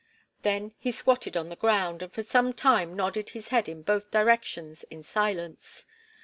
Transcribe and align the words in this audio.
Then 0.41 0.73
he 0.79 0.91
squatted 0.91 1.37
on 1.37 1.49
the 1.49 1.55
ground, 1.55 2.01
and 2.01 2.11
for 2.11 2.23
some 2.23 2.53
time 2.53 2.95
nodded 2.95 3.29
his 3.29 3.49
head 3.49 3.69
in 3.69 3.83
both 3.83 4.09
directions 4.09 4.83
in 4.85 5.03
silence. 5.03 5.85